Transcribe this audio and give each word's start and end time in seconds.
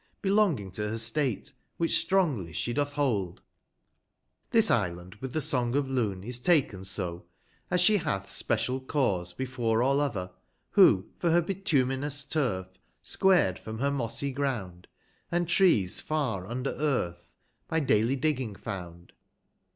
Belonging 0.23 0.71
to 0.71 0.89
her 0.89 0.97
state, 0.97 1.53
which 1.77 1.99
strongly 1.99 2.53
she 2.53 2.73
doth 2.73 2.93
hold: 2.93 3.39
28o 3.39 3.41
This 4.49 4.71
Island, 4.71 5.15
with 5.21 5.31
the 5.33 5.39
Song 5.41 5.75
of 5.75 5.89
Lvn 5.89 6.25
is 6.25 6.39
taken 6.39 6.83
so, 6.83 7.25
As 7.69 7.81
she 7.81 7.97
hath 7.97 8.31
special 8.31 8.79
cause 8.79 9.31
before 9.31 9.83
all 9.83 9.99
other, 10.01 10.31
who 10.71 11.07
For 11.19 11.29
her 11.29 11.41
bituminous 11.43 12.25
turf, 12.25 12.65
squar'd 13.03 13.59
from 13.59 13.77
her 13.77 13.91
mossy 13.91 14.31
ground. 14.31 14.87
And 15.31 15.47
trees 15.47 15.99
far 15.99 16.47
under 16.47 16.71
earth 16.79 17.35
(by 17.67 17.79
daily 17.79 18.15
digging 18.15 18.55
found). 18.55 19.13